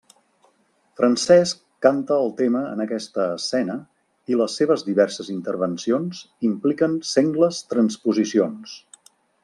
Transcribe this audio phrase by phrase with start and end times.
[1.01, 3.77] Francesc canta el tema en aquesta escena
[4.33, 8.79] i les seves diverses intervencions impliquen sengles transposicions.